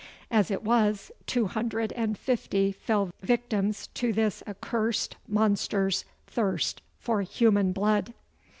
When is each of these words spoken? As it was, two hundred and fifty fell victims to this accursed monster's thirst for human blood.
As 0.31 0.49
it 0.49 0.63
was, 0.63 1.11
two 1.27 1.45
hundred 1.45 1.91
and 1.91 2.17
fifty 2.17 2.71
fell 2.71 3.11
victims 3.21 3.85
to 3.93 4.11
this 4.11 4.41
accursed 4.47 5.15
monster's 5.27 6.05
thirst 6.25 6.81
for 6.97 7.21
human 7.21 7.71
blood. 7.71 8.15